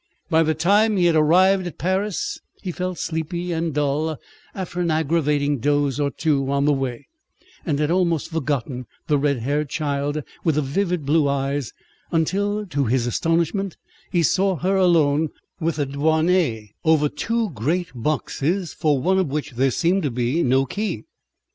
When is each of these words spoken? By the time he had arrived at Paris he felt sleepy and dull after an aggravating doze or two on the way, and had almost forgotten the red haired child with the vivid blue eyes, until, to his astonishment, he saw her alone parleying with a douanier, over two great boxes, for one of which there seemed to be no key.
By 0.31 0.41
the 0.41 0.55
time 0.55 0.97
he 0.97 1.05
had 1.05 1.15
arrived 1.15 1.67
at 1.67 1.77
Paris 1.77 2.39
he 2.63 2.71
felt 2.71 2.97
sleepy 2.97 3.51
and 3.51 3.71
dull 3.71 4.17
after 4.55 4.79
an 4.81 4.89
aggravating 4.89 5.59
doze 5.59 5.99
or 5.99 6.09
two 6.09 6.51
on 6.51 6.65
the 6.65 6.73
way, 6.73 7.05
and 7.67 7.77
had 7.77 7.91
almost 7.91 8.31
forgotten 8.31 8.87
the 9.05 9.19
red 9.19 9.37
haired 9.41 9.69
child 9.69 10.23
with 10.43 10.55
the 10.55 10.63
vivid 10.63 11.05
blue 11.05 11.27
eyes, 11.29 11.71
until, 12.11 12.65
to 12.65 12.85
his 12.85 13.05
astonishment, 13.05 13.77
he 14.11 14.23
saw 14.23 14.55
her 14.55 14.75
alone 14.75 15.27
parleying 15.29 15.59
with 15.59 15.77
a 15.77 15.85
douanier, 15.85 16.69
over 16.83 17.07
two 17.07 17.51
great 17.51 17.89
boxes, 17.93 18.73
for 18.73 18.99
one 18.99 19.19
of 19.19 19.27
which 19.29 19.51
there 19.51 19.69
seemed 19.69 20.01
to 20.01 20.09
be 20.09 20.41
no 20.41 20.65
key. 20.65 21.03